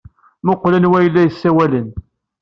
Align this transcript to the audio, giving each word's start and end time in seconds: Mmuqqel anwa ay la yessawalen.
Mmuqqel 0.41 0.73
anwa 0.77 0.97
ay 0.99 1.07
la 1.09 1.21
yessawalen. 1.27 1.87